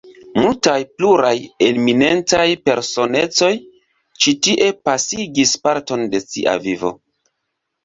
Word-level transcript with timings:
Multaj 0.35 0.77
pluraj 1.01 1.33
eminentaj 1.65 2.45
personecoj 2.69 3.51
ĉi 4.25 4.35
tie 4.49 4.73
pasigis 4.89 5.55
parton 5.69 6.05
de 6.17 6.25
sia 6.27 6.59
vivo. 6.69 6.95